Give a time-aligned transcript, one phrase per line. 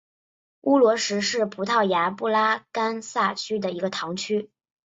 [0.61, 4.49] 乌罗什是葡萄牙布拉干萨区的一个堂区。